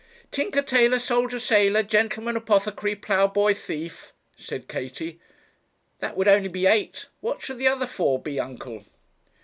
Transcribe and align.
'Tinker, 0.31 0.63
tailor, 0.63 0.97
soldier, 0.97 1.37
sailor, 1.37 1.83
gentleman, 1.83 2.35
apothecary, 2.35 2.95
ploughboy, 2.95 3.53
thief,' 3.53 4.13
said 4.35 4.67
Katie. 4.67 5.19
'That 5.99 6.17
would 6.17 6.27
only 6.27 6.49
be 6.49 6.65
eight; 6.65 7.05
what 7.19 7.43
should 7.43 7.59
the 7.59 7.67
other 7.67 7.85
four 7.85 8.17
be, 8.19 8.39
uncle?' 8.39 8.83